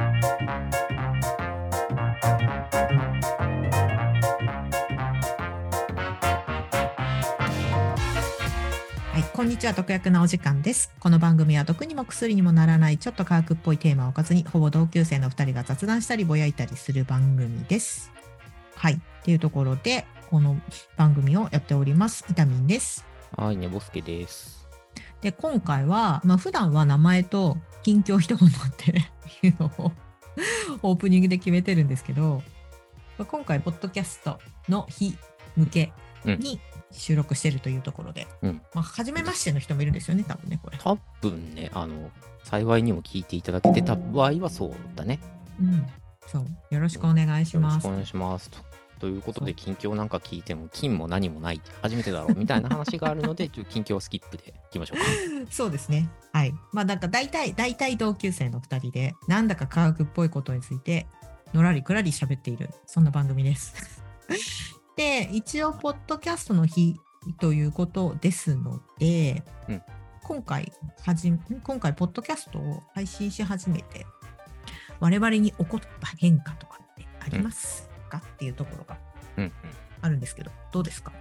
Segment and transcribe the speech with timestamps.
[0.00, 0.06] は
[9.18, 10.90] い、こんにちは、毒薬なお時間です。
[10.98, 18.10] この番組は毒にも薬にもならないちょっと科学っぽいテーマをおかずに、ほぼ同級生の2人が雑談したりぼやいたりする番組です。
[18.76, 20.56] はい、っていうところで、この
[20.96, 22.24] 番組をやっております。
[22.30, 23.04] イタミンです。
[23.36, 24.66] はい、ねぼすけです。
[25.20, 29.92] で、今回は、まあ、普段は名前と近況一言っていうのを
[30.82, 32.42] オープニングで決めてるんですけど、
[33.18, 34.38] まあ今回、ポッドキャスト
[34.68, 35.16] の日
[35.56, 35.92] 向け
[36.24, 40.78] に収録してるというところで、うんまあ、初めましての人もいるんですよね、多分ね、これ。
[40.78, 42.10] 多分ね、あの、
[42.44, 45.20] 幸いにも聞いていただけてた場合はそうだね。
[45.60, 45.86] うん、
[46.26, 46.46] そう。
[46.70, 48.20] よろしくお願いしますよろしくお。
[48.20, 48.69] 願いします。
[49.00, 55.04] とということで、近況なんか聞いても、金も何もない、初めてだろうみたいな話があるので、 ちょっと近況スキップでいきましょうか。
[55.50, 56.08] そうですね。
[56.32, 56.54] はい。
[56.72, 61.06] まあなんか大体、大体同級生の2人で、なんだか科学っぽいことについて、
[61.54, 64.02] のらりくらり喋っている、そんな番組です。
[64.96, 67.00] で、一応、ポッドキャストの日
[67.40, 69.82] ということですので、うん
[70.22, 70.72] 今回
[71.04, 71.32] はじ、
[71.64, 74.06] 今回、ポッドキャストを配信し始めて、
[75.00, 77.89] 我々に起こった変化とかってあります？
[78.10, 78.98] か、っていうところが
[79.36, 79.52] うんうん。
[80.02, 81.12] あるんですけど、どうですか？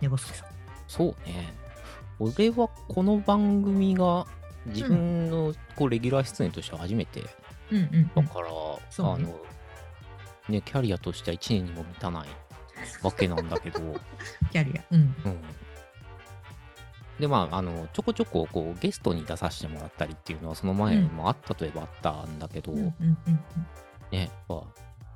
[0.00, 0.48] ねぼすけさん。
[0.88, 1.52] そうね。
[2.18, 4.26] 俺はこの番組が
[4.66, 7.22] 自分のこうレギュラー出演としては初めて
[7.70, 8.26] うんうん、うん。
[8.26, 8.48] だから、
[8.90, 9.36] そうねあの、
[10.48, 12.28] ね、キャリアとしては1年にも満たない
[13.02, 13.80] わけなんだけど、
[14.52, 14.82] キャリア。
[14.90, 15.00] うん。
[15.24, 15.40] うん。
[17.18, 23.36] で、まあ、あの、ちょこちょこ、こう、ゲストに出させてもらったりっていうのは、その前もあったといえばあったんだけど、うんうんうんうん。
[24.10, 24.64] ね、やっぱ、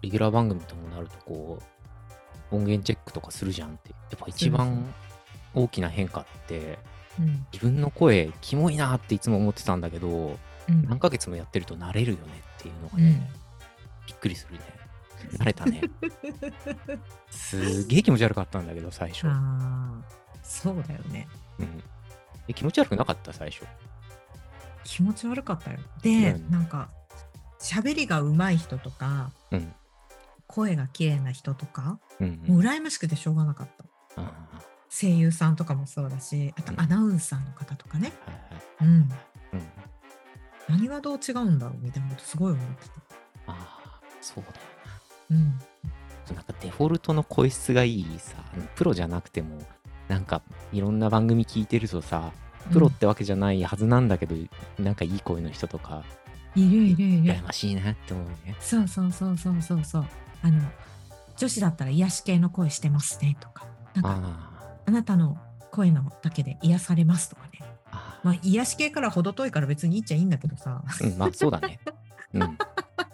[0.02, 1.58] レギュラー番組ともなると、こ
[2.50, 4.92] う、音源チェックとかするじゃんって、やっぱ一番
[5.54, 6.58] 大きな変化って、
[7.18, 10.38] うん自分の声、キモいなっていつも思ってたんだけど、
[10.68, 12.24] うん何ヶ月もやってると慣れるよね
[12.58, 13.38] っていうのがね、うん
[14.06, 14.60] びっくりするね。
[15.36, 15.82] 慣れたね。
[17.30, 19.26] すげえ気持ち悪かったんだけど、最初。
[20.42, 21.28] そうだよね。
[21.58, 21.82] うん。
[22.46, 23.66] え気持ち悪くなかった、最初。
[24.84, 25.78] 気持ち悪かったよ。
[26.02, 26.88] で、うんなんか、
[27.60, 29.72] 喋りが上手い人とか、うん。
[30.48, 33.68] 声が綺麗な人とか、うん、もう羨ましくてしょうがなかっ
[34.16, 34.22] た。
[34.22, 34.32] あ
[34.90, 38.12] 声優さんとかもそうだし、あとうんアナウンサーの方とかね。
[38.26, 38.62] ーはいはい。
[38.80, 38.88] うん。
[38.88, 39.08] うん。
[40.68, 42.92] 何がどう違うんだろうみたいなことすごい思ってた。
[43.46, 43.54] あ
[43.84, 44.56] あ、そうだよ
[45.30, 45.58] うん。
[46.30, 46.34] な。
[46.34, 48.36] なんかデフォルトの声質がいいさ、
[48.74, 49.58] プロじゃなくても、
[50.08, 50.42] なんか
[50.72, 52.32] いろんな番組聞いてるとさ、
[52.72, 54.34] プロってわけじゃないはずなんだけど、
[54.78, 56.04] なんかいい声の人とか、
[56.54, 57.42] いるいるいる羨。
[57.42, 58.56] ましいなって思うね。
[58.60, 60.06] そうそうそうそうそうそう。
[60.42, 60.62] あの、
[61.36, 65.38] 女子だったら癒し系の声してますねとか、なんか、ああなたの
[65.70, 67.60] 声のだけで癒されますとかね。
[68.22, 70.82] まあ、癒し系から程遠いから別にいいっちゃいいんだけどさ。
[70.84, 71.78] あ、うん、まあそうだね。
[72.34, 72.58] うん。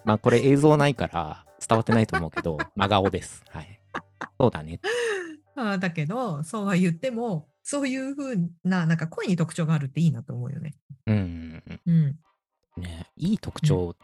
[0.04, 3.42] まあこれ映像ないから伝わってないと思うけど、 真顔です。
[3.50, 3.80] はい。
[4.40, 4.80] そうだね。
[5.56, 10.74] あーだけど、そうは言っても、そういう風な、なんか声に特徴があるっていいなと思うよね。
[11.06, 12.18] うんうんうん。
[12.76, 12.82] うん。
[12.82, 13.94] ねいい特徴、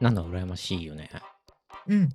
[0.00, 1.10] なんだ羨ましいよね。
[1.86, 2.08] うん。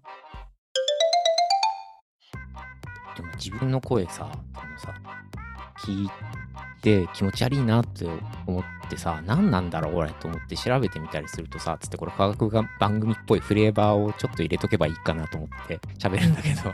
[3.35, 4.94] 自分の声さ、あのさ、
[5.79, 6.09] 聞い
[6.81, 8.07] て気持ち悪いなって
[8.45, 16.73] 思ってさ、何なんだろう俺と思って調べてみたりするとさ、つってこれ科学が番組っぽいフレーバーをちょっと入れとけばいいかなと思って喋るんだけど。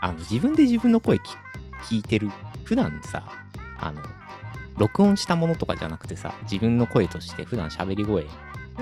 [0.00, 1.22] あの自分で自分の声き
[1.84, 2.30] 聞いてる、
[2.64, 3.22] 普段さ、
[3.78, 4.02] あの、
[4.76, 8.26] 録音したものとかじゃなくてさ、自分の声として普段喋り声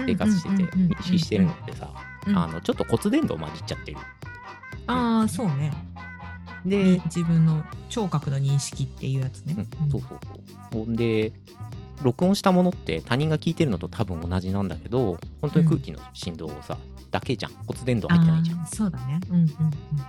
[0.05, 1.91] 生活してて認識してるのってさ、
[2.27, 3.99] うんあの、ちょっと骨伝導混じっちゃってる。
[4.87, 5.73] ああ、そうね。
[6.67, 9.67] で、自分の聴覚の認識っていうやつね。
[9.83, 10.17] うん、そうそうそ
[10.79, 10.85] う。
[10.85, 11.33] ほんで、
[12.03, 16.77] 録音したものって他人が聞いてるのと多分同じなんだけど、本当に空気の振動をさ、
[17.11, 17.53] だけじゃん。
[17.67, 18.67] 骨伝導入ってないじゃん。
[18.67, 19.21] そうだね。
[19.31, 19.49] うんうん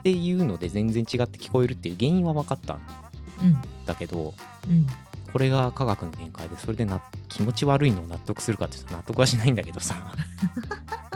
[0.04, 2.82] ていうので全然違って聞こえるっていう原因は分かったん
[3.42, 3.62] うん。
[3.86, 4.34] だけど、
[4.70, 4.88] うん。
[5.32, 9.96] これが科学の限界で、それでな気持ち悪いのを納得するかって納得はしないんだけどさ。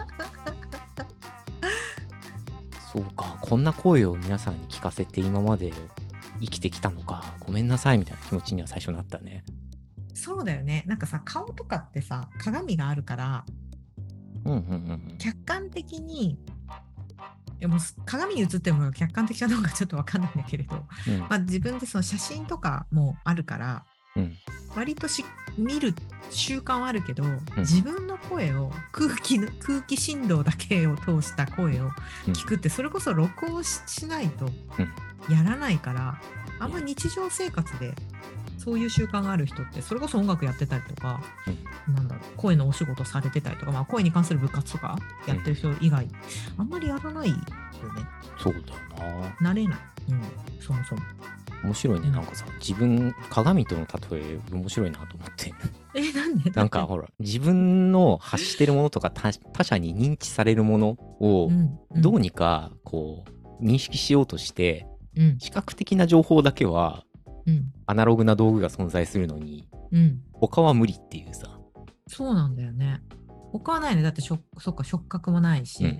[2.92, 5.72] そうか、こんな声を皆さんに聞かせて今まで
[6.42, 9.46] 生きてきたのか、ごめんなさいみたいな気持ちには最初なったね。
[10.14, 10.84] そうだよね。
[10.88, 13.46] なんかさ、顔とかってさ、鏡があるから、
[14.44, 16.38] うんうんうん客観的に、
[17.60, 20.76] でも鏡に映ってるも客観的かどうかちょっとわかんないんだけれど、
[21.08, 21.20] うん。
[21.20, 23.86] まあ、自分でその写真とかもあるから、
[24.18, 24.34] うん
[24.76, 25.26] 割とし
[25.58, 25.94] 見る
[26.32, 27.24] 習慣はあるけど、
[27.58, 31.92] 自分の声を空気の 空気振動だけを通した声を
[32.28, 32.34] うん。
[32.34, 34.46] 聞くってそれこそ録音ししないと
[35.30, 36.20] やらないから
[36.60, 37.94] あんま日常生活で
[38.58, 41.22] そういう習慣がある人ってそれこそ音楽やってたりとか、
[41.88, 46.08] なんだろう声のお仕事されてたりとか、まあ、声に関する部活とかやってる人以外、
[46.58, 47.44] あんまりやらないよね。
[48.38, 49.52] そうだよな。
[49.52, 49.80] 慣れない、
[50.10, 50.22] うん、
[50.60, 51.02] そもそも。
[51.64, 52.10] 面白いね。
[52.12, 55.54] なんかさ、自分、鏡との例え、面白いなと思って。
[55.96, 56.50] えなんで？
[56.52, 60.90] なんか ほら、自分の発してるものとか他他者に認知されるもの
[61.20, 61.50] を
[61.96, 63.26] どうにかこ
[63.60, 65.38] う認識しようとして、うん。
[65.40, 67.04] 視覚的な情報だけは
[67.46, 67.74] うん。
[67.86, 70.22] アナログな道具が存在するのに、うん。
[70.34, 71.60] 他は無理っていうさ。
[72.08, 73.02] そうなんだよね。
[73.52, 74.02] 他はないね。
[74.02, 76.00] だってしょそっか触覚もないし、うん。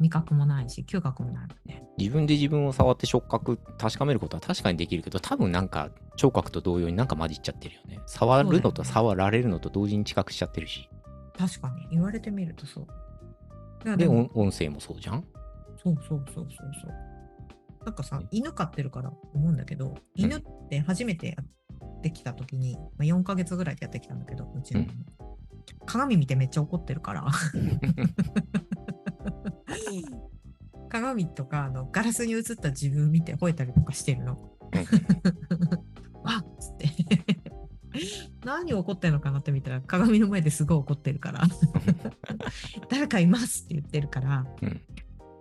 [0.00, 1.82] 味覚もないし嗅覚もないもんね。
[1.98, 8.00] 自分で自分を触って触覚確かめることは確かにできるけど多分なんか聴覚と同様になんか混じっちゃってるよね。
[8.06, 10.90] 触るのと触られるのと同時に近くしちゃってるし。
[11.38, 13.96] 確かに言われてみるとそう。
[13.96, 15.24] で音声もそうじゃん？
[15.82, 16.94] そうそうそうそうそう。
[17.84, 25.06] なんかさ、犬飼ってるから思うんだけど、犬って初めてやってきた時に、まあ、4ヶ月ぐらいでやってきたんだけど、うちの、うん。
[25.86, 27.24] 鏡見てめっちゃ怒ってるから。
[30.90, 34.36] 鏡とかあのガラスに映った自分見て吠えたりとかしてるの。
[36.24, 36.88] あっつって。
[38.44, 41.42] 何怒ってんのかなって見たら鏡の前ですごい怒ってるから。
[42.88, 44.80] 誰かいますって言ってるから、うん。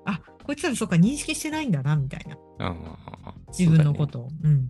[0.05, 2.37] あこいつらそうか認識してないんだなみたいな。
[3.57, 4.29] 自分のことを。
[4.43, 4.69] う,、ん。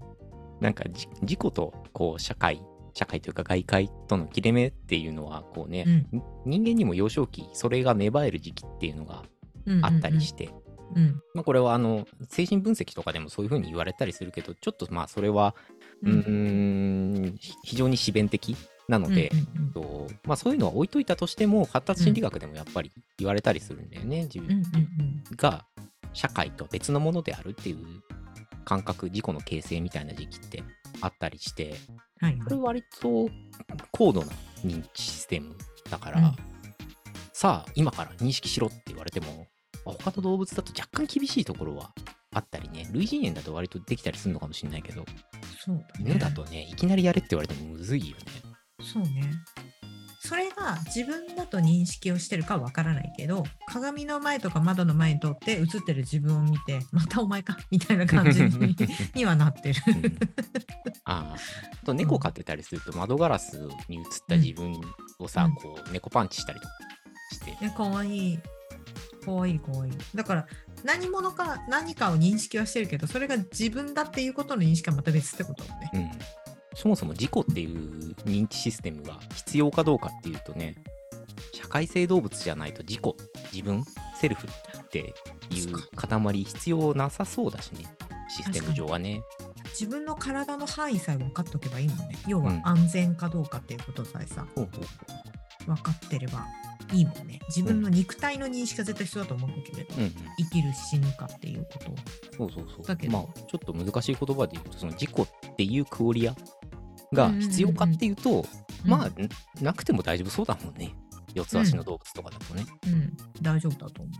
[0.60, 2.62] なんかじ自己とこう社会
[2.94, 6.24] 社会というか外界との切れ目っていうのはこうね、うん。
[6.46, 9.24] 人間にも幼少期それが芽生える時期っていうのが
[9.66, 9.86] うん。
[9.86, 10.50] あったりして、
[10.96, 11.22] うん。
[11.34, 15.56] まあ、これはあの精神分析とかでもそういうふうに言われたりするけどちょっとまあそれは
[16.04, 17.36] ううん。
[17.64, 18.56] 非常に自弁的
[18.88, 24.62] なので、うんうんとまあ、そういうのは置いといたとしても発達心理学でもやっぱり言われたりするんだよね、自うんうん。
[24.62, 25.66] 分が
[26.14, 27.78] 社会とは別のものであるっていう
[28.66, 30.64] 感覚自己の形成みたいな時期って
[31.02, 31.76] あったりして
[32.20, 32.42] はいはい。
[32.42, 33.30] これ割と
[33.92, 34.28] 高度な
[34.64, 35.56] 認知システム
[35.90, 36.36] だから、うん。
[37.34, 39.48] さあ今から認識しろって言われても
[39.86, 41.94] まあ他の動物だと若干厳しいところは
[42.38, 45.04] あったりね類人猿だと割とできたりするのかもしれないけど
[45.60, 46.12] そうだね。
[46.12, 48.24] 犬だとねいきなりやれって言われてもむずいよね。
[48.82, 49.32] そうね。
[50.20, 58.76] それが自分だと認識をしてるかわからないけど鏡の前とか窓の前に通って映ってる自分を見てまたお前かみたいな感じに
[59.16, 59.82] にはなってる。
[59.88, 60.06] うん。
[61.06, 61.36] ああ。
[61.36, 63.58] あと猫飼ってたりすると窓ガラス
[63.88, 64.80] に映った自分
[65.20, 65.56] をさ、うん。
[65.56, 66.74] こう猫パンチしたりとか
[67.32, 68.40] して、えかわいい。
[69.24, 69.94] かわいいかわいい。
[70.14, 70.48] だから
[70.84, 75.92] 何者か何かを認識はしてるけどそれが自分だっていうことの認識はまた別ってことだもんね。
[75.94, 80.76] うん、そもそも自己っていう認知システムが必要かどうかっていうとね
[81.54, 83.16] 社会性動物じゃないと自己
[83.52, 83.84] 自分
[84.20, 85.14] セルフって
[85.50, 87.86] いう塊必要なさそうだしね
[88.30, 89.22] システム上はね。
[89.80, 92.18] 自分の体の範囲さえ分かっとけばいいもんね。
[92.28, 92.62] 要はうん。
[92.64, 95.66] 安全かどうかっていうことさえさ、ほうほう。
[95.68, 96.46] 分かってれば
[96.94, 97.40] いいもんね。
[97.48, 100.14] 自分の肉体の認識が絶対必要だと思うんだけれど、うんうん。
[100.38, 101.80] 生きる死ぬかっていうこ
[102.38, 102.44] と。
[102.44, 102.50] を。
[102.50, 102.86] そうそうそう。
[102.86, 103.14] だけど。
[103.14, 106.36] まあちょっと難しい言葉で言うとその自己っていうクオリア
[107.14, 108.46] が必要かっていうと、
[108.86, 109.14] まあん
[109.62, 110.96] なくても大丈夫そうだもんね。
[111.34, 114.14] 四つ足の動物とかだとね、うん、大丈夫だと思う。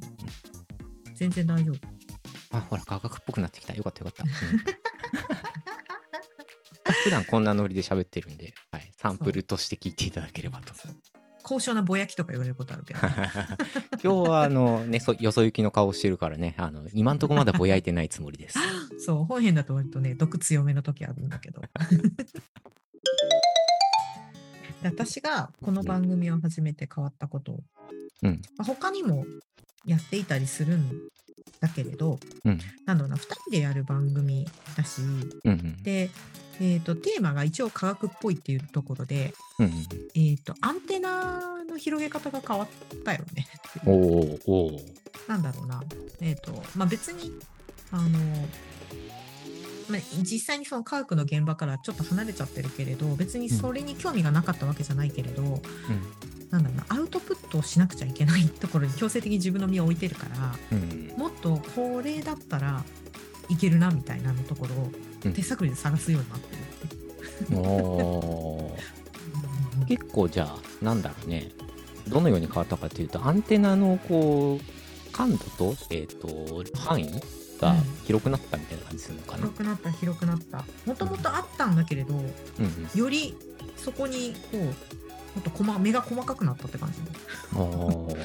[1.16, 1.78] 全然大丈夫。
[2.52, 3.74] あほら科学っぽくなってきた。
[3.74, 4.30] よかったよかった、うん。
[7.04, 10.74] 普段こんなノリで喋ってるんで、はい、サンプルとして聞いていただければと。
[11.48, 13.00] 高尚なぼやきとか言われることあるけど。
[14.04, 18.60] 今日はあの、ね、そよそ行きの顔してるからねあの今んとこまだぼやいてないつもりです。
[19.00, 21.62] そう、本編だと割とね、毒強めの時あるんだけど。
[24.84, 27.64] で私がこの番組を始めて変わったこと、
[28.24, 29.26] うんまあ他にも
[29.86, 30.92] やっていたりするん
[31.60, 32.60] だけれど、うん。
[32.86, 35.84] なんだろうな、2人でやる番組だし、うんうん。
[35.84, 36.10] で、
[36.60, 39.72] えー、とテーマが一応科学っぽいっていうところで、うんうん。
[40.16, 43.48] えー、とアンテナの広げ方が変わったよね。
[43.86, 44.98] おーおー。
[45.28, 45.84] なんだろうな、
[46.22, 47.34] えーとまあ、別に
[47.92, 48.20] あの、
[49.90, 55.62] まあ、実際にその科学の現場からちょっと離れちゃってるけれど別にそれに興味がなかったわけじゃないけれど、
[56.52, 60.78] なんだろうなアウトプットをしなくちゃいけないところに強制的に自分の身を置いてるからうん。
[60.90, 62.84] うんもっとこれだったら
[63.50, 64.92] いけるなみたいなのところを
[65.26, 65.34] うん。
[65.34, 66.68] 手探りで探すようになってる。
[69.88, 71.52] 結構じゃあなんだろうね。
[72.08, 77.12] どのように変わったかというとアンテナのこう感度と,、えー、と範囲
[77.60, 77.78] がうん。
[78.06, 79.38] 広くなったみたいな感じするのかな。
[79.40, 80.64] 広くなった広くなった。
[80.86, 82.90] もともとあったんだけれどうんうん。
[82.94, 83.36] より
[83.76, 84.74] そこにこうも
[85.40, 87.00] っと細目が細かくなったって感じ、
[87.58, 88.16] おー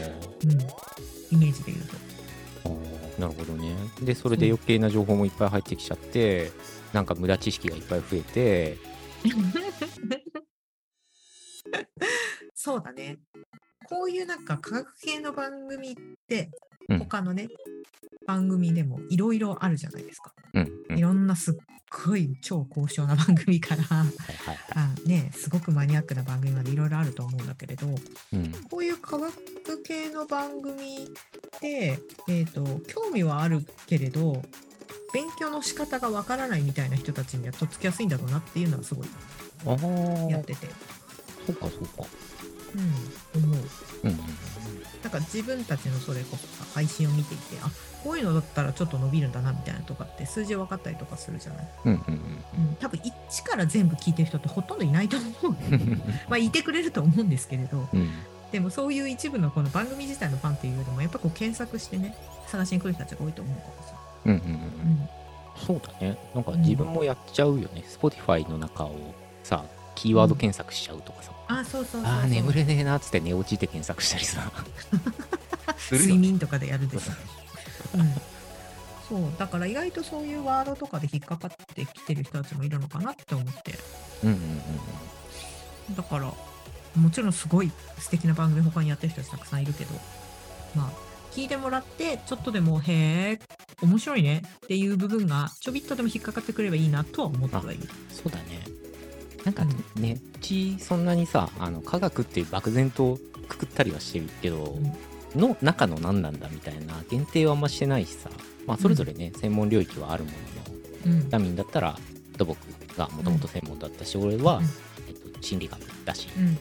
[0.45, 2.13] うん、イメージで言うと。
[3.19, 3.77] なるほどね。
[4.03, 6.51] でそれで余計な情報もいっぱい入ってきちゃって
[6.93, 8.79] なんか無駄知識がいっぱい増えて
[12.55, 13.19] そうだね。
[13.89, 15.95] こういうなんか科学系の番組っ
[16.27, 16.51] て
[16.93, 16.99] うん。
[17.01, 17.49] 他のね、
[18.27, 20.33] 番組でもいろいろあるじゃないですか。
[20.55, 20.99] うんうん。
[20.99, 21.55] いろんなすっ
[22.07, 24.07] ごい超高尚な番組からあ
[25.07, 27.91] ねすごくマニアックな番組までいろいろあると思うんだけれどい
[28.33, 28.53] うん。
[28.71, 31.09] こういう科学系の番組
[31.61, 34.43] で、えー、と興味はあるけれど
[35.13, 39.07] 勉強の仕方がわからないみたいな人たちにはとっつきやすいんだろうなっていうのはすごい
[40.31, 40.67] やってて、
[41.47, 42.09] そうかそうか
[42.75, 43.59] うん、思う。
[44.05, 44.19] うんうん
[45.03, 47.69] なんか自分たちのそれこそさ配信を見ていてあ
[48.05, 55.57] こういうのだったらちょっと伸びるんだなみたいなとかって数字分かったりとかするじゃない、うんうんうん、多分一から全部聞いてる人ってほとんどいないと思う
[56.31, 57.89] まあいてくれると思うんですけれど。
[57.93, 58.01] うん。
[58.01, 58.11] うん
[58.53, 62.15] でもそういう一部のこの番組自体のファンっていうよりもやっぱこう検索してね
[62.47, 63.95] 探しに来る人たちが多いと思うからさ、
[64.27, 64.51] うんうんうん。
[64.51, 65.09] うん、
[65.57, 66.19] そうだね。
[66.35, 67.83] なんか自分もやっちゃうよね。
[67.89, 69.65] Spotify の中をさ、
[69.95, 71.33] キーワード検索しちゃうとかさ。
[71.49, 72.11] あそうそうそうそう。
[72.11, 74.51] ああ、眠れねえなっつって寝落ちて検索したりさ。
[75.79, 77.13] するよ睡眠とかでやるでしょ、
[77.99, 78.15] うん、
[79.09, 79.33] そう。
[79.39, 83.79] だから意外とそういうワードとかで引っかかってきてる人たちもいるのかなって思って。
[84.25, 84.63] うんうんうん
[85.97, 86.33] だから
[86.97, 89.95] もちろんすごい素敵な番組他にやってる人たちたくさんいるけど。
[90.75, 93.41] まあ聞いてもらってちょっとでもへえ
[93.81, 97.89] 面白いねっていう部分がちょびっとでも引っかかってくればいいなとは思ってはいる。
[98.11, 98.72] そうだね。
[99.45, 99.65] なんか
[99.97, 103.19] ね、うちそんなにさ、あの科学って漠然と
[103.49, 104.77] くくったりはしてるけど、
[105.35, 108.31] の中の何なんだみたいな限定はあんましてないしさ、
[108.67, 110.31] まあそれぞれね、専門領域はあるも
[111.07, 111.31] のの、うん。
[111.31, 111.99] ダミンだったら
[112.37, 112.57] 土木
[112.97, 114.65] がもともと専門だったし、俺は、うん。
[115.09, 116.59] えっと、心理学だし、うん。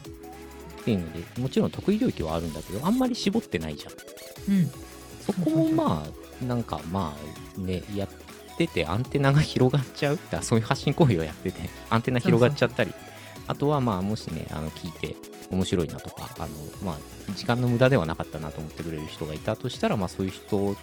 [0.81, 4.55] っていうのでもちろん得意領域はあるんだけどあんまり絞ってないじゃん。
[4.55, 4.71] うん。
[5.21, 6.03] そこもま
[6.41, 8.09] あなんかまあねやっ
[8.57, 10.15] ててアンテナが広がっちゃう。
[10.15, 12.93] だからそういう発信行為をやっててアンテナ広がっちゃったり。
[13.47, 15.15] あとはまあもしねあの聞いて
[15.49, 16.47] 面白いなとかあの
[16.85, 16.97] まあ
[17.35, 20.77] 時間の無駄ではなかったなと思ってくれる人がいたとしたらまあそういう人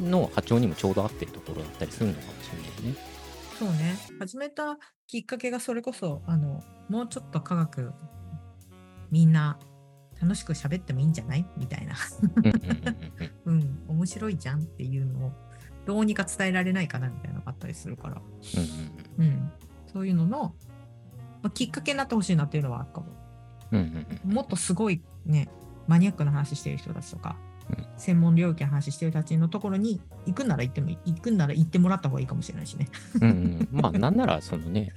[0.00, 2.98] の波長にもちょうど合ってるところだったりするのかもしれないね。
[3.58, 3.96] そうね。
[4.18, 7.92] 始めたきっかけがそれこそあのもうちょっと科学
[9.10, 9.58] みんな
[10.22, 11.46] 楽しく喋ってもいいんじゃない？
[11.58, 11.94] みたいな、
[13.44, 15.32] うん、 面白いじゃんっていうのを
[15.86, 18.22] どうにか伝えられないかなみたいなのがあったりするから、
[19.18, 19.52] うん、うん、
[19.92, 20.54] そういうのの、
[21.42, 23.06] まあ、きっかけになってほしいなっていうのはあるかも、
[23.72, 25.48] うんうん、もっとすごいね
[25.86, 27.36] マニアックな話してる人たちとか、
[27.70, 32.88] うん、専門領域の話してる人たちのところに行くなら行っても行くなら行ってもらった方がいいかもしれないしね。
[33.20, 34.92] うん、 まあなんならそのね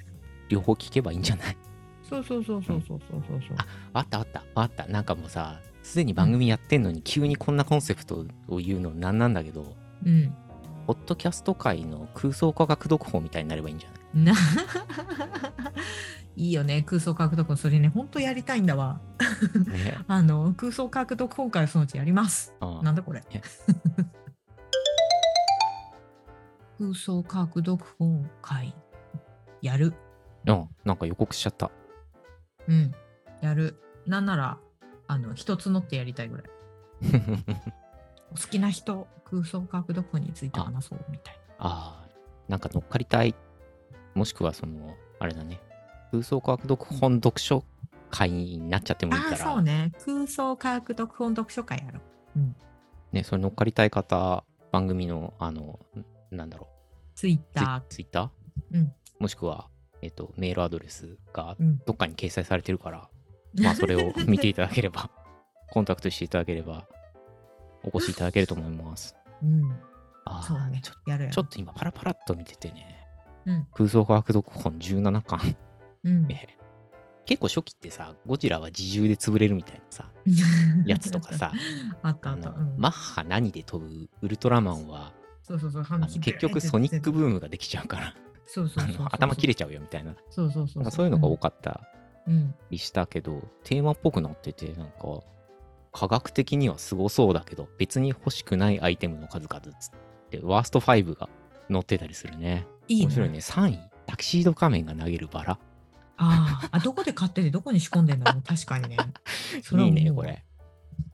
[0.50, 1.58] 両方聞けばいいんじゃない？
[2.10, 3.54] そうそうそうそうそうそうそう、う。
[3.54, 4.44] ん、ああったあった。
[4.56, 4.88] あった。
[4.88, 9.76] なんかもうさすでに番組やってんのに急にこんなコンセプトを言うのなんなんだけど、
[10.06, 10.34] うん、
[10.88, 14.26] ポッドキャスト界の空想科学読法みたいになればいいんじゃない？
[14.26, 14.34] な
[16.38, 17.58] いいよね、空想科学読本。
[17.58, 19.02] それね、本当やりたいんだわ。
[19.68, 22.54] ね あの、空想科学読本会をそのうちやります。
[22.62, 23.42] あなんだこれえ。
[26.80, 28.74] 空想科学読本会。
[29.62, 29.94] やる。
[30.48, 31.70] あなんか予告しちゃった
[32.68, 32.94] うん。
[33.42, 33.76] やる。
[34.06, 34.58] なんなら、
[35.08, 36.46] あの、一つ乗ってやりたいぐらい。
[38.32, 42.08] お好きな人、空想科学読本について話そうみたいああ
[42.48, 43.36] なんか乗っかりたい
[44.16, 45.60] もしくはそのあれだね
[46.12, 47.64] 空想科学読本読書
[48.10, 49.92] 会になっちゃってもいいからそうね。
[50.06, 52.00] 空想科学読本読書会やろ
[52.36, 52.40] う。
[52.40, 52.56] うん。
[53.12, 55.80] ねそれ乗っかりたい方番組のあの
[56.32, 56.68] んなんだろ
[57.16, 59.68] ツイッうタツイツイッター、うんもしくは、
[60.04, 61.60] えっとメールアドレスがー。
[61.60, 61.82] うん。
[61.86, 63.10] どっかに掲載されてるから、
[63.56, 65.10] まあそれを見ていただければ、
[65.72, 66.88] コンタクトしていただければ、
[67.92, 69.16] お越しいただけると思います。
[69.44, 69.72] うん。
[70.26, 70.94] あそうだねちょ。
[71.06, 71.36] やるやる。
[71.36, 73.08] ちょっと今パラパラっと見ててね、
[73.46, 73.68] うん。
[73.74, 75.56] 空想科学読本17巻、
[76.04, 76.28] うん。
[76.32, 76.48] え
[77.26, 80.10] 結構初期ってさ、ゴジラは自重で潰れるみたいなさ、
[80.86, 81.52] やつとかさ、
[82.02, 82.52] あったあった。
[82.78, 85.12] マッハ何で飛ぶウルトラマンは、
[85.44, 85.84] そうそうそう。
[86.22, 88.16] 結局ソニックブームができちゃうから、あ
[88.46, 91.82] そうそう頭切れちゃうよみたいな、そうそうそうそういうのが多かかった
[92.28, 92.56] うん。
[92.70, 95.22] りしたけど、テーマっぽくなってて、なんか、
[95.98, 99.92] 科学的にはすごそうだけど、別に欲しくないアイテムの数々つっ
[100.30, 101.28] て、ワースト5が
[101.72, 102.68] 載ってたりするね。
[102.88, 103.06] いいね。
[103.06, 103.40] 面白いね。
[103.40, 105.60] 3位、タキシード仮面が投げるバラ。
[106.18, 108.44] あーあ、どこで買っててどこに仕込んでんだろう。
[108.44, 108.98] 確かにね。
[109.64, 110.46] それはいいね、これ。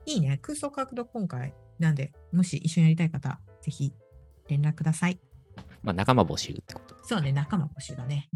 [0.04, 0.38] いいね。
[0.42, 1.54] 空想科学読今回。
[1.78, 3.94] なんで、もし一緒にやりたい方、ぜひ
[4.48, 5.18] 連絡ください。
[5.82, 6.94] まあ、仲間募集ってこと。
[7.04, 8.28] そうね、仲間募集だね。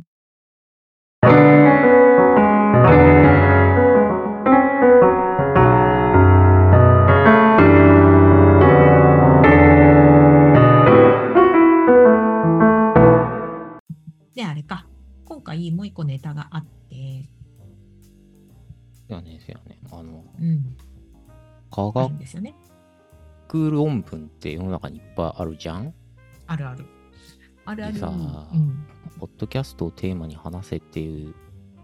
[15.48, 17.28] 回もう一個ネタがあって。
[19.08, 19.78] せやね、せやね。
[19.90, 20.76] あの、うん。
[21.70, 22.54] 科学ですよね。
[23.52, 25.94] 論文って世の中にいっぱいあるじゃん？
[26.46, 26.84] あるある。
[27.64, 27.98] あるある。
[27.98, 28.10] さ、う
[28.56, 28.86] ん、
[29.18, 31.34] ポッドキャストをテーマに話せっていう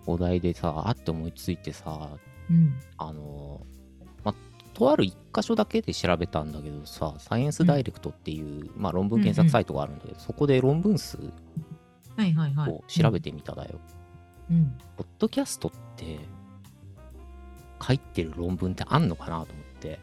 [0.06, 2.10] お題でさ、あって思いついてさ、
[2.50, 3.66] うん、あの、
[4.24, 4.34] ま、
[4.74, 11.16] とある一箇所だけで調べたんだけどさ、サイエンスダイレクトっていう、うん、まあ、論文検索サイトがあるんだけど、うんうん、そこで論文数
[12.16, 12.70] はいはいはい。
[12.70, 13.80] を調べてみただよ。
[14.50, 14.76] うん。
[14.96, 16.18] ポッドキャストって
[17.86, 19.98] 書いてる論文ってあんのかなと思って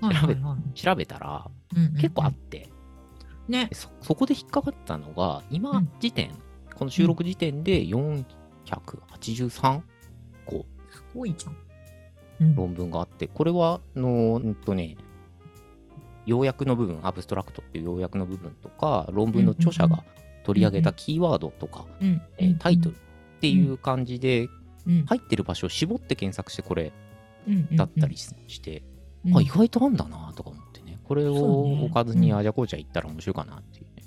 [0.00, 0.78] はいはいはい。
[0.78, 2.68] 調べたらうんうんうん結構あって、
[3.48, 3.74] ねで。
[3.74, 6.32] そそこで引っかかったのが今うん時点、
[6.74, 9.80] この収録時点で483
[10.44, 10.66] 個
[11.14, 11.56] 多いじゃん。
[12.40, 12.54] うん。
[12.54, 14.96] 論文があってこれはあのうんとね
[16.26, 20.04] 要約の部分アブストラクトっていう要約の部分とか論文の著者が
[20.46, 22.22] 取り上げたキーワードとか、うん。
[22.38, 22.98] えータイトルっ
[23.40, 24.48] ていう感じで
[24.86, 25.04] うん。
[25.06, 26.92] 入ってる場所を絞って検索してこれ
[27.48, 27.74] うん。
[27.74, 28.84] だったりしして、
[29.24, 29.36] うん。
[29.36, 34.04] あ意外とあんだなとか思ってねこれをねおかずにうんあじゃこうじゃ行ったら面白いかなっていうね、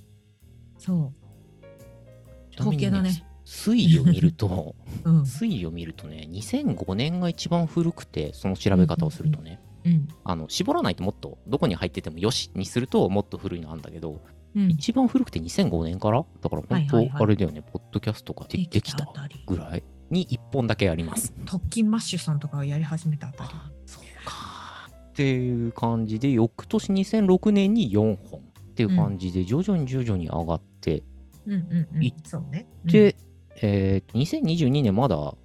[0.78, 2.62] そう。
[2.62, 5.22] 統計だね推移を見ると うん。
[5.24, 10.08] 推移を見るとね2005年が一番古くてその調べ方をするとね、うん。
[10.24, 14.22] あの絞らないともっとどこに入っててもよしにするともっと古いのあるんだけど、
[14.56, 14.70] うん。
[14.72, 16.26] 一番古くて2005年から？
[16.42, 19.14] だから本はいはいはい当あれだよね、ポッドキャストができた。
[19.48, 21.34] ぐらいに1本だけあります。
[21.46, 23.50] 特勤マッシュさんとかがやり始めたあたり。
[23.86, 24.90] そうか。
[25.12, 31.04] っていう感じで翌年2006年に4本っていう感じで徐々に徐々に上がって、
[31.46, 32.14] うんうんうんい。
[32.24, 32.68] そうね。
[32.86, 33.16] で、
[33.62, 35.36] えー2022年まだ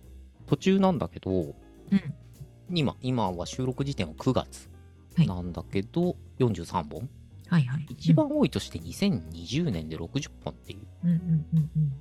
[0.47, 1.55] 途中なんだけど、うん、
[2.73, 4.71] 今今は収録時点は9月
[5.17, 7.09] はいなんだけど、43本
[7.55, 7.87] はいはい。
[7.89, 11.21] 一番多いとして2020年で60本っていう、うんうんう
[11.57, 11.93] んうん。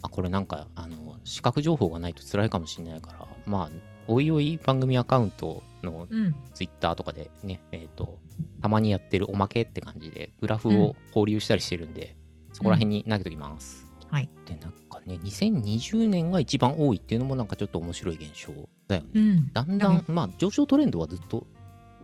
[0.00, 3.70] あこれなんかあの視覚情報がないと辛いかもしれないからまあ
[4.06, 6.34] おいおい番組アカウントのうん。
[6.54, 8.18] ツイッターとかでねえっ、と
[8.62, 12.16] たまにやってるおまけって感じでグラフを放流したりしてるんで、
[12.54, 14.30] そこら辺に投げときます、はい。
[14.46, 18.52] でなんかね2020年が一番多いっていうのもなんかちょっと面白い現象
[18.88, 19.52] だよねうん。
[19.52, 21.46] だんだんまあ上昇トレンドはずっと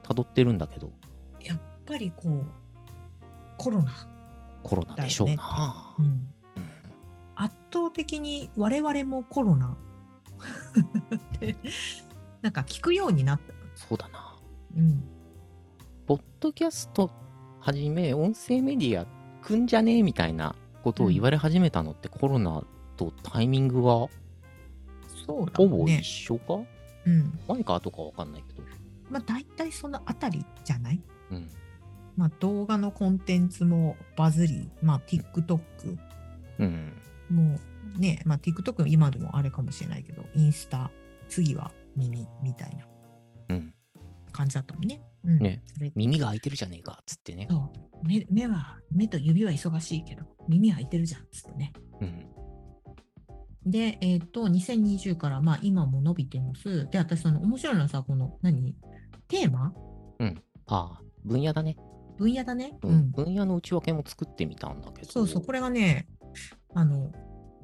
[0.03, 0.91] 辿ってるんだけど
[1.41, 2.47] やっぱりこう、
[3.63, 3.93] コロナ。
[4.63, 6.05] コロナでしょうな、うん。
[6.05, 6.27] うん
[7.37, 9.75] 圧倒的に我々もコロナ
[11.17, 11.57] って
[12.43, 13.55] なんか聞くようになった。
[13.75, 14.37] そうだな
[14.77, 15.03] うん。
[16.07, 17.11] ポッドキャスト
[17.61, 19.07] はじめ音声メディア
[19.43, 22.63] くんじゃねえみたいなことを言われ始めたのってコロナ
[22.99, 24.07] とタイミングが
[25.27, 26.05] そうだほぼね一。
[26.07, 26.55] 緒か、
[27.07, 27.39] うん。
[27.49, 28.63] 前か後かわかんないけど。
[29.09, 31.01] まあ大体そのあたりじゃない？
[31.31, 31.49] うん。
[32.21, 35.59] まあ動画のコンテンツもバズり、まあ TikTok
[36.59, 36.93] うん。
[37.31, 37.59] も
[37.97, 40.91] うね、まあ TikTok 今でもあれかもしれないけど、インスタ、
[41.31, 42.87] 次は耳みたいな
[43.49, 43.75] うん。
[44.33, 45.01] 感じだったもんね。
[45.25, 45.63] うん、ね
[45.95, 47.47] 耳が開いてるじゃねえかっつってね。
[47.49, 51.73] そう目目は、目と指は忙しいけど、耳開いてるじゃんっつってね。
[52.03, 52.27] うん。
[53.65, 56.87] で、えっ、と、2020から、まあ、今も伸びてます。
[56.91, 58.75] で、私、その、面白いのはさ、この、何？
[59.29, 59.73] テーマ？
[60.67, 61.77] ああ、分野だね。
[62.21, 62.79] 分野だね。
[62.83, 62.89] う。
[62.89, 63.11] うんん。
[63.11, 65.11] 分野の内訳も作ってみたんだけど。
[65.11, 66.07] そうそう、これがね、
[66.75, 67.11] あの、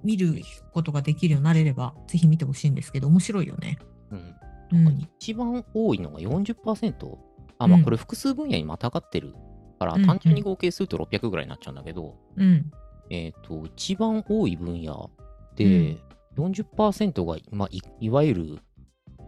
[0.03, 0.35] 見る
[0.73, 3.79] ことができるようになれれば、ぜひ見てほしいんですけど、面白いよね。
[4.11, 4.87] うん。
[4.87, 5.09] うん。
[5.21, 7.19] 一番多いのが40%。
[7.59, 9.35] あ、まあうんこれ複数分野にまたがってる
[9.79, 12.71] から、うん単純に合計すると600ぐらいになっちゃうんだけど、うん。
[13.11, 15.11] えっ、と、一番多い分野
[15.55, 15.99] で、
[16.37, 18.59] 40%が、まあい、いわゆる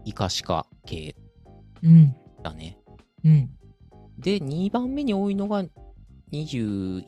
[0.05, 1.15] イカシカ系
[1.83, 2.15] うん。
[2.43, 2.79] だね。
[3.23, 3.49] うん。
[4.19, 5.63] で、2番目に多いのが
[6.31, 7.05] 21、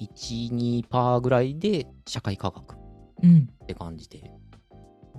[0.88, 2.78] 2%ぐらいで社会科学っ
[3.24, 3.48] うん。
[3.68, 4.32] て感じで、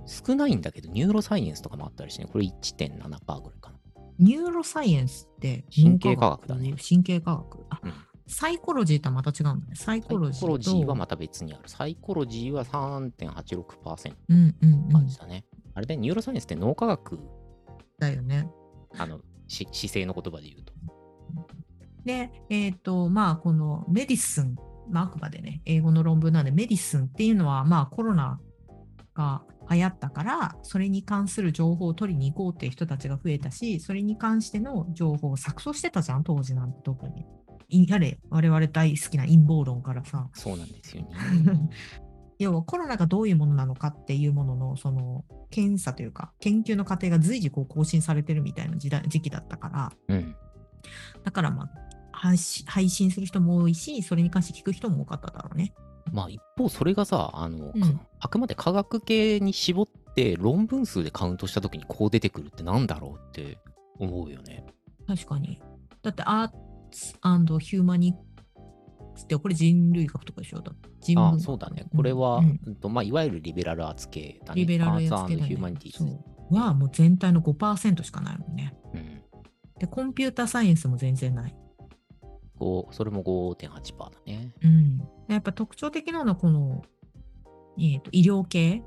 [0.06, 3.78] 少ないんだけど、ニューロサイエンスとかもあったりしてね、これ1.7%ぐらいかな。
[4.18, 7.66] neuroscience って、神経科学だね脳神経科学。
[7.70, 7.92] あ、うん
[8.28, 9.74] サイコロジーとはまた違うんだね。
[9.74, 10.46] サイサコロジーと。
[10.46, 11.62] イコロジーはまた別にある。
[11.66, 14.88] サイコロジーは3.86%うんうんうん。
[14.90, 15.44] 感じだね。
[15.74, 17.18] あれで、 neuroscience って脳科学、
[17.98, 18.48] だよね。
[18.96, 20.72] あの、し市井の言葉で言うと。
[22.04, 24.56] で、えっ、と、まあ、この medicine、
[24.90, 28.40] まあ、あくまでね、英語の論文なんで、 medicine っていうのは、まあ、コロナ
[29.14, 37.24] が流行ったから、それに関する情報を取りに行こうっていう人たちが増えたし、それに関しての情報を錯綜してたじゃん、当時なんて特に。
[37.68, 40.28] いやれ、我々大好きな陰謀論からさ。
[40.34, 41.08] そうなんですよね。
[42.38, 50.34] 要はコロナがどういうものなのかっていうもののその検査というか研究の過程が随時こう更新されてるみたいな時代時期だったからうん。
[51.22, 51.70] だからまあ
[52.22, 55.74] 配信する人も多いしそれに関して聞く人も多かっただろうね。
[56.12, 57.88] まあ一方それがさあの、うんか
[58.20, 63.58] あくまで科学系に絞って論文数でカウントした時にこう出てくるってなんだろうって
[63.98, 64.64] 思うよね。
[65.06, 65.60] 確かに。
[66.02, 66.48] だってアー
[66.90, 67.14] ツ
[67.60, 68.18] ヒューマニク
[69.16, 70.60] スってこれ人類学とかでしょ？
[70.60, 71.86] だ人あ文そうだね。
[71.96, 74.60] これは、うんうんとまあ、いわゆるリベラルアーツ系だね。
[74.60, 75.98] リベラルアーツ系だヒューマニティーズ。
[75.98, 76.04] そ
[76.50, 78.74] うはもう全体の5%しかないもんね。
[78.94, 79.22] うん
[79.78, 81.56] で、コンピューターサイエンスも全然ない。
[82.62, 84.54] こうそれも5.8%だね。
[84.62, 84.98] うん。
[84.98, 86.84] でやっぱ特徴的なのはこの、
[87.76, 88.84] えーと医療系。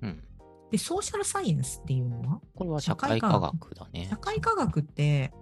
[0.00, 0.22] うん。
[0.70, 2.40] で、ソーシャルサイエンスっていうのは？
[2.54, 4.16] これは社会科学だね社。
[4.16, 5.32] 会科学って、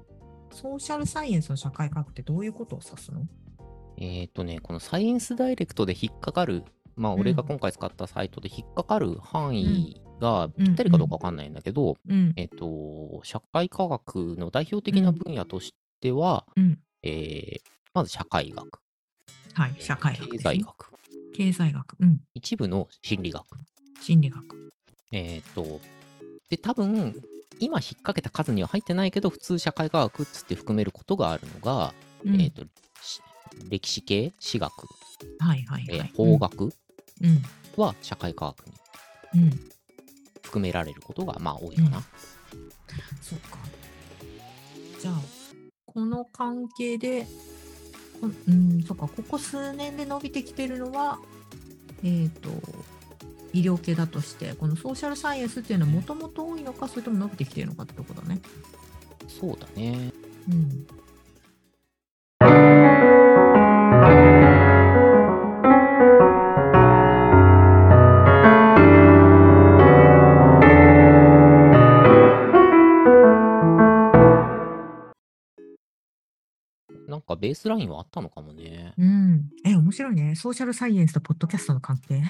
[0.50, 3.26] ソーシャルサイエンスの社会科学ってどういうことを指すの？
[3.98, 6.64] えっ、とね、このサイエンスダイレクトで引っかかる、
[6.96, 12.32] まあ、うん俺が今回使ったサイトで引っかかる範囲がうんぴったりかどうかわかんないんだけど、うん。
[12.36, 16.78] えっ、と、社会科学の代表的な分野としては、うん。
[17.02, 17.60] えー
[17.94, 18.80] まず社会学、
[19.54, 19.74] はい。
[19.80, 20.58] 社会学、経済。
[20.60, 20.92] 学、
[21.34, 21.96] 経済学。
[21.98, 22.20] うん。
[22.34, 23.44] 一部の心理学。
[24.00, 24.72] 心理学。
[25.10, 25.80] えっ、と、
[26.48, 27.16] で、多分、
[27.58, 31.92] 今引っ掛けた数には入ってないけど、普通社会科学っつって含めることがあるのが、
[32.24, 32.62] うん、えっ、と、
[33.02, 33.20] し
[33.68, 34.72] 歴史系、史学、
[35.40, 36.12] はいはいえーはい。
[36.14, 36.64] 法学？
[36.64, 36.68] う
[37.26, 37.42] ん。
[37.76, 38.72] は社会科学に
[39.34, 39.42] うん。
[39.42, 39.60] うん。
[40.42, 42.02] 含められることがまあ多いかな。
[43.20, 43.58] そうか。
[45.00, 45.37] じゃあ、
[45.98, 47.26] この関係で、
[48.20, 51.18] こうん、そっか、ここ数年で伸びてきてるのは、
[52.04, 52.50] えっ、と、
[53.52, 58.40] 医療系だとして、このソーシャルサイエンスっていうのはもともと多いのか、それとも伸びてきてるのかってとこだね。
[59.26, 60.12] そうだね。
[60.48, 60.86] うん。
[77.38, 78.92] ベースラインはあったのかもね。
[78.98, 79.50] うん。
[79.64, 80.34] え、面白いね。
[80.34, 82.20] social science とポッドキャストの関係？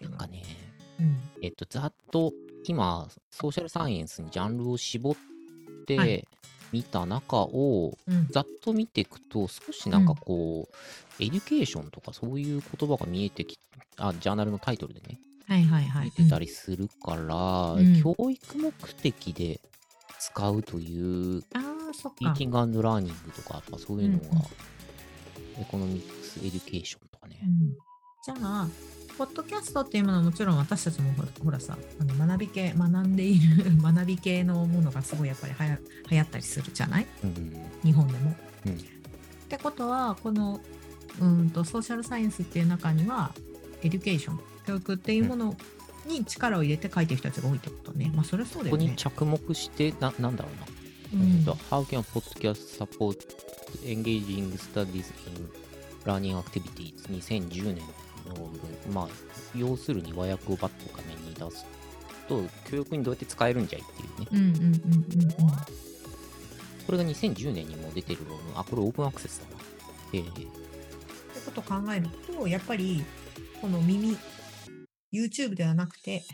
[0.00, 0.42] なんかね、
[1.00, 1.16] うん。
[1.42, 2.32] えっと、ざっと
[2.64, 5.18] 今、 social science にジャンルを絞っは
[5.86, 6.26] て
[6.72, 8.28] 見た中を、うん。
[8.28, 13.58] ざっと見ていくと、少しなんかこう、 education とかそういう言葉が見えてき
[13.96, 16.04] あ、ジャーナルのタイトルでね、はいはいはい。
[16.06, 19.60] 見えてたりするから、うん教育目的で
[20.18, 22.36] 使うという、ああ、そっか。
[22.38, 24.24] teaching learning とか、やっぱそういうのが、
[25.58, 27.38] economics education とかね。
[27.42, 27.76] うん
[28.24, 28.68] じゃあ、
[29.16, 35.78] ポッドキャストっていうものはもちろん私たちもほらほらさ、あの学び系、学んでいる 学び系のものがすごいやっぱりはや
[36.10, 37.06] 流行ったりするじゃない？
[37.22, 38.34] うん日本でも。
[38.66, 38.78] うんっ
[39.48, 40.60] てことは、この
[41.20, 43.32] うんと social science っていう中には、
[43.82, 45.56] education、教育っていうもの
[46.08, 48.10] に力を入れて書いてる人たちが多いってことね。
[48.12, 48.82] まあ、それはそうだよね。
[48.82, 50.66] ここに着目して、ななんだろうな。
[51.70, 53.16] How can podcast support
[53.84, 55.48] engaging studies in
[56.04, 56.94] learning activities?
[57.08, 57.76] 2010年
[58.26, 58.92] の論文。
[58.92, 59.08] まあ、
[59.54, 61.64] 要するに和訳をバッと画面に出す
[62.28, 64.26] と、教育にどうやって使えるんじゃいっていうね。
[64.32, 65.30] うんうんうんうんうん。
[66.86, 68.58] これが2010年にも出てる論文。
[68.58, 69.62] あ、これオープンアクセスだな。
[70.12, 70.46] えー、って
[71.44, 73.04] ことを考えると、やっぱり
[73.60, 74.16] この耳、
[75.12, 76.24] YouTube ではなくて、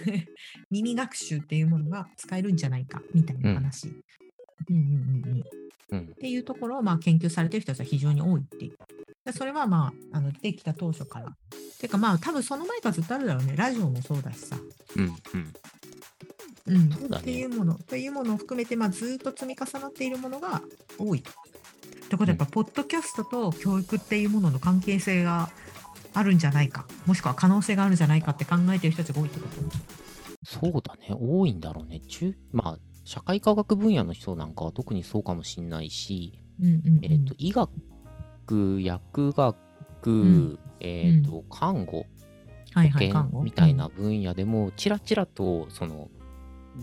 [0.70, 3.88] 耳学習っていうものが使えるんじゃないかみたいな話。
[3.88, 4.86] うんうんう
[5.26, 5.42] んうん、っ
[5.92, 6.14] うん。
[6.14, 8.76] ていうところをまあ研究されてる人たちは非常に多いっていう。
[9.24, 11.36] でそれはまあ、あの出てきた当初から。
[11.78, 13.54] てかまあ、多分その前からずっとあるだろうね。
[13.56, 14.56] ラジオもそうだしさ。
[14.96, 15.04] うん。
[15.04, 15.52] うん。
[16.64, 20.62] うん、そうだねっていうもの、というものを含めて、まあ、ずっと積み重なっているものが
[20.98, 21.30] 多いと。
[21.30, 21.34] っ
[22.08, 25.50] てことは、やっぱ、ポッドキャストと教育っていうものの関係性が
[26.14, 30.02] あるんじゃないか、もしくは可能性があるんじゃないかって考えてる人たちが多いってこと？
[30.44, 31.16] そうだね。
[31.18, 32.00] 多いんだろうね。
[32.00, 40.58] 中、まあ、社会科学分野の人なんかは特にそうかもしんないし、うんうんうん、えっ、と、医学、薬学、ん。
[40.80, 42.06] えっ、と、看護、
[42.72, 43.42] はいはい、保険看護。
[43.42, 46.10] みたいな分野でも、ちらちらと、その、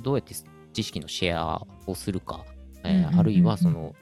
[0.01, 0.33] どうやって
[0.73, 2.45] 知識のシェアをするか、
[2.83, 3.93] えーうんうんうんうんあるいは、その、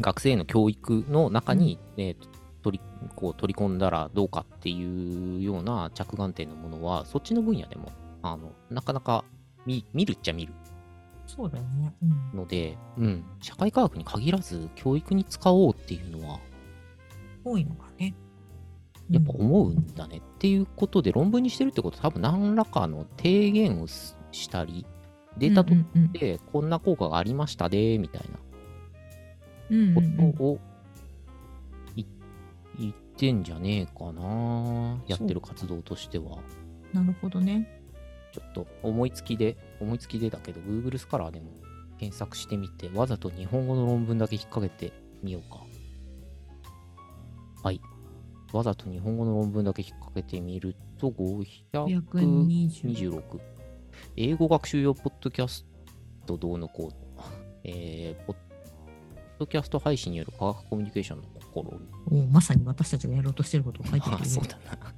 [0.00, 2.28] 学生への教育の中に、えーと
[2.62, 7.92] 取りこう取り込んだらどうかっていうような着眼点のものは、そっちの分野でも、
[8.22, 9.24] あのなかなか
[9.66, 10.52] 見見るっちゃ見る
[11.28, 11.94] そうだよね。
[12.02, 16.40] うんので、うん、社会科学に限らず、教育に使おうっていうのは、
[17.44, 18.14] 多いのかね。
[19.10, 20.18] やっぱ思うんだね。
[20.18, 24.86] っていうことで、論文にしてるってことは、多分何らかの提言をすしたり、
[25.36, 28.22] データ取って、こんな効果がありましたで、みたい
[29.70, 30.58] なことを
[33.18, 34.96] てんじゃねえかな。
[35.08, 36.38] やってる活動としては。
[36.92, 37.82] なるほどね。
[38.32, 41.46] ちょっと思いつきで、思いつきでだけど、Google スカラーでも
[41.98, 45.64] 検索してみて、わざと日本語の論文だけ引っ掛けてみようか。
[47.64, 47.80] はい。
[48.52, 51.60] わざと日本語の論文だけ引っ掛けてみると、526。
[51.72, 53.22] 120。
[54.16, 55.66] 英語学習用ポッドキャス
[56.24, 57.24] トどうのこうの。
[57.64, 58.36] えー、ポッ
[59.40, 61.24] ドキャスト配信による科学コミュニケーションの
[61.64, 64.94] 心おまさに私たちがやろうとしてることを書いてあるあそうだな。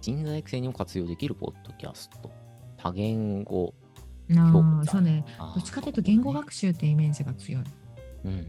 [0.00, 2.30] 人材育成にも活用できるポッドキャスト。
[2.76, 3.74] 多言語。
[4.36, 5.24] あそうね。
[5.38, 7.62] どっちかというと言語学習ってイメージが強い。
[8.24, 8.46] うんうん。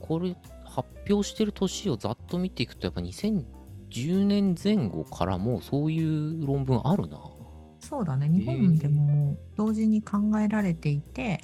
[0.00, 7.18] これ、発表してる年をざっと見ていくと、やっぱ2010年前後からもうそういう論文あるな。
[7.80, 8.28] そうだね。
[8.28, 11.40] 日本でも同時に考えられていて、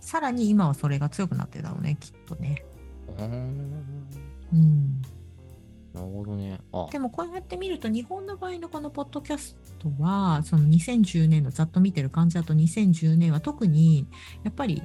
[0.00, 2.64] さらに今はそれが強くなってるだろうね、きっとね。
[3.18, 4.06] うーん。
[4.52, 5.02] うん。
[5.92, 6.58] なるほどね。
[6.72, 14.06] あ、でもこうやって見ると日本の場合のこのポッドキャストはその2010年のざっと見てる感じだと2010年は特に
[14.42, 14.82] やっぱり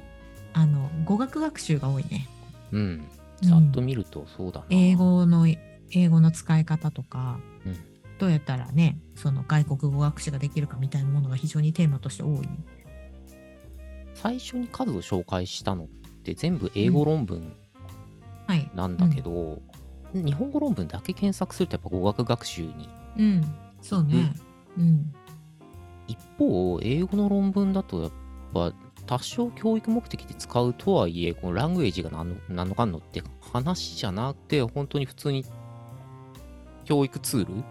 [0.52, 2.28] あの語学学習が多いね。
[2.72, 3.04] うん。
[3.42, 4.66] ざっと見るとそうだな。
[4.70, 5.46] 英語の
[5.90, 7.76] 英語の使い方とか、うん
[8.18, 12.48] どうやったらねその外国語学習ができるかみたいなものが非常にテーマとして多い。
[14.14, 15.86] 最初に数を紹介したのっ
[16.24, 17.52] て全部英語論文はい。
[18.74, 19.60] なんだけど、
[20.14, 23.54] 日本語論文だけ検索するとやっぱ語学学習にうん。
[23.82, 24.32] そうね。
[24.76, 25.12] うん。
[26.06, 28.12] 一方英語の論文だとやっ
[28.54, 28.72] ぱ
[29.06, 35.44] 多少教育目的で使うとはいえこのラングエージが何の何のかんのって話じゃなくて本当に普通に
[36.84, 37.62] 教育ツールっ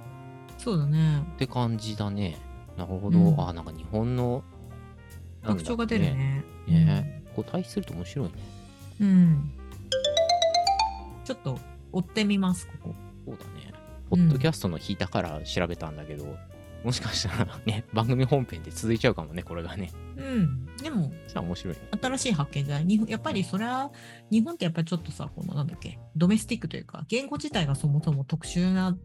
[0.59, 1.23] そうだね。
[1.37, 2.37] て感じだね
[2.77, 4.43] なるほど、うんあなんか日本の
[5.43, 6.43] 特徴が出るね。
[6.67, 8.33] ねこう対比すると面白いね
[9.01, 9.51] うん。
[11.33, 11.35] うん。
[11.35, 11.59] ちょっと
[11.91, 12.95] 追ってみます、ここ。
[13.25, 13.73] そうだね
[14.09, 16.37] ポッドキャストの日だから調べたんだけど、
[16.83, 20.65] もしかしたらね 番組本編で続いちゃうかもねこれがねうん。
[20.77, 22.85] でも、じゃあ面白いね新しい発見じゃない？
[22.85, 23.91] 日本やっぱりそれは
[24.31, 25.99] 日本ってやっぱりちょっとさこのなんだっけ？
[26.15, 28.95] ドメスティックというか言語自体がそもそも特殊な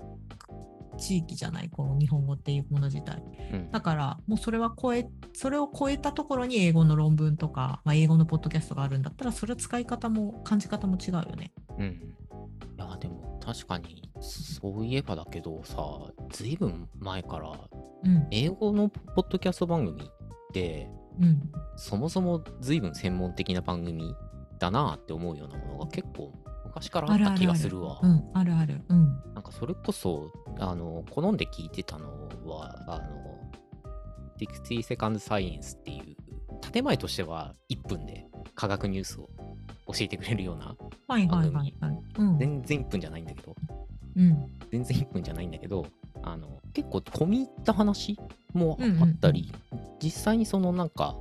[0.99, 3.71] 地域じゃないこの日本語っていうもの自体うん。
[3.71, 11.53] だからもうそれは超えそれを超えたところに英語の論文とか、まあ、英語のポッドキャストがあるんだったらそれは使い方も感じ方も違うよね。
[11.79, 11.85] うん。
[11.85, 15.83] いや、でも確かに、そういえばだけどさ、
[16.31, 17.53] ずいぶん前から、
[18.05, 18.27] うん。
[18.31, 20.07] 英語のポッドキャスト番組っ
[20.53, 20.89] て、
[21.21, 21.53] うん。
[21.77, 24.15] そもそもずいぶん専門的な番組
[24.59, 26.33] だなって思うようなものが結構
[26.75, 28.01] 昔からあった気がするわ。
[28.03, 28.81] うんあるある。
[28.89, 29.07] うん。
[29.35, 33.41] なんかそれこそ、あの、好んで聞いてたのは、あの、
[34.41, 36.17] 60 Second Science っていう、
[36.73, 39.29] 建前としては1分で科学ニュースを
[39.87, 40.75] 教えてくれるような、
[41.09, 41.99] はいはいはいはい。
[42.19, 42.39] うん。
[42.39, 43.55] 全然1分じゃないんだけど、
[44.17, 44.47] うん。
[44.71, 45.87] 全然1分じゃないんだけど、
[46.23, 48.19] あの、結構込み入った話
[48.55, 49.53] もうんうんうんあったり、
[50.03, 51.17] 実際にそのなんか、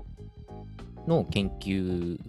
[1.07, 2.19] の研究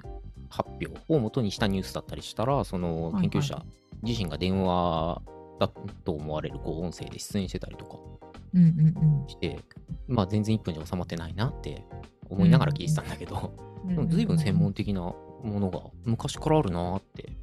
[0.53, 3.65] 発表を元にしたニュースだったりしたら、その研究者
[4.03, 5.23] 自身が電話
[5.59, 5.69] だ
[6.05, 7.97] と思われるこう音声で出演してたりとか
[9.29, 9.59] して、
[10.09, 11.85] まあ全然1分じゃ収まってないなって
[12.29, 17.37] 思いながら聞いてたんだけど、うんでも随分専門的なものが昔からあるなって、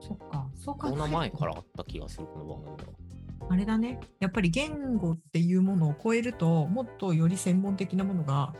[0.00, 3.06] そっかそうコロナ前からあった気がする、この番組は。
[3.48, 4.00] あれだね。
[4.20, 8.52] やっぱり言語っていうものを超えると、もっとより専門的なものが、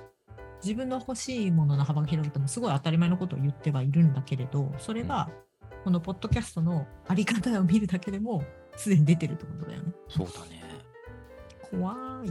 [0.63, 5.29] 自分の欲しいものの幅が広がってもすごい当たり前のことを言ってはいるんだけれど、それが、
[5.85, 8.45] このポッドキャストのあり方を見るだけでも、
[8.77, 9.93] すでに出てるってことだよね。
[10.09, 10.63] そうだね。
[11.71, 12.29] 怖い。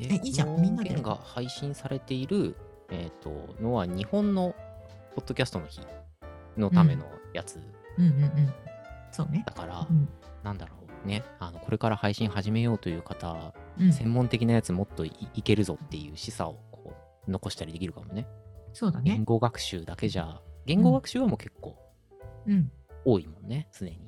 [0.00, 2.56] で、えいいじゃんみんなでが配信されている、
[2.90, 4.54] えっ、と、のは日本の
[5.14, 5.80] ポッドキャストの日
[6.56, 7.04] のための
[7.34, 7.60] やつ
[7.98, 8.52] うんうんうん。
[9.10, 9.44] そうね。
[9.46, 10.08] だから、うん
[10.42, 16.60] なんだろうね、あの、これから配信始めようという方、うん、専門的なやつもっといいけるぞっていう示唆を
[17.28, 18.26] 残したりできるかもね。
[18.72, 19.12] そうだね。
[19.12, 21.76] 言語学習だけじゃ、言語学習はもう結構
[22.46, 22.70] うん。
[23.04, 23.98] 多いもんね、常に。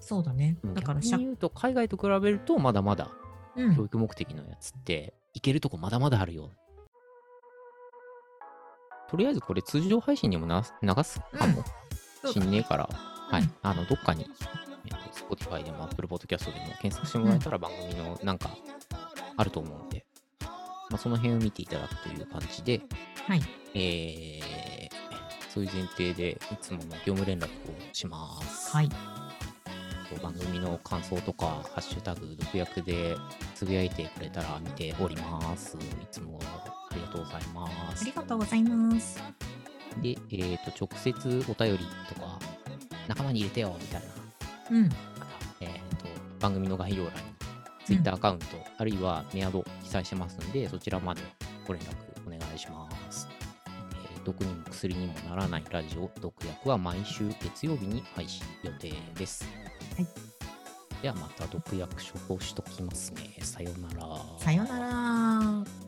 [0.00, 0.56] そうだね。
[0.74, 3.10] だから逆に、言うと、海外と比べると、まだまだ
[3.56, 6.50] うん教育目的のやつって、いけるとこまだまだあるよ。
[9.08, 11.64] とりあえずこれ通常配信にもな流すかも
[12.32, 13.50] しんねえから、はいうん。
[13.62, 14.28] あの、どっかに、えっ
[14.90, 18.50] と Spotify でも Apple Podcast でも検索してもらえたら番組のなんか
[19.36, 19.85] あると思うんで、
[20.90, 22.80] まあ、その辺を見ていただくという感じで、
[23.26, 23.42] はい。
[23.74, 24.66] えー
[25.56, 27.48] そういう前提でいつもの業務連絡を
[27.94, 28.76] します。
[28.76, 28.90] はい。
[30.22, 33.16] 番組の感想とか、ハッシュタグ、毒薬で
[33.54, 35.78] つぶやいてくれたら見ております。
[35.78, 35.80] い
[36.12, 36.38] つも
[36.90, 38.12] ありがとうございますあり。
[38.12, 39.22] がとうございます。
[40.02, 41.78] で、えっ、と、直接お便り
[42.14, 42.38] とか、
[43.08, 44.06] 仲間に入れてよみたいな
[44.72, 44.88] うん。
[44.90, 44.96] 方、
[45.62, 46.06] えっ、と、
[46.38, 47.20] 番組の概要欄に
[47.86, 48.46] Twitter アカウント、
[48.78, 51.22] あるいはメアド記載してますんで、そちらまで
[51.66, 51.94] ご連絡
[52.26, 53.28] お願いします。
[53.30, 59.44] えー毒にも薬にもならないラジオ、毒薬は毎週月曜日に配信予定です。
[59.96, 60.06] はい。
[61.00, 63.36] ではまた毒薬処方しときますね。
[63.40, 64.18] さようなら。
[64.40, 65.85] さよなら。